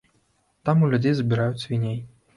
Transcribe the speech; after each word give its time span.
Там 0.69 0.81
у 0.87 0.89
людзей 0.93 1.13
забіраюць 1.19 1.63
свіней. 1.65 2.05